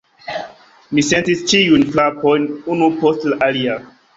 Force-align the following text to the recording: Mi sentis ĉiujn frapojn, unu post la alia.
Mi 0.97 1.03
sentis 1.09 1.45
ĉiujn 1.53 1.85
frapojn, 1.91 2.51
unu 2.77 2.91
post 3.05 3.31
la 3.33 3.39
alia. 3.51 3.79